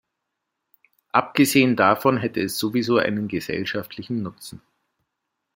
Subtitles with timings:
[1.11, 4.59] Abgesehen davon hätte es sowieso einen gesellschaftlichen Nutzen.